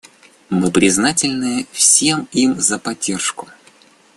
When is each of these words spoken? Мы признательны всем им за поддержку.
Мы 0.49 0.71
признательны 0.71 1.67
всем 1.73 2.27
им 2.31 2.59
за 2.59 2.79
поддержку. 2.79 3.47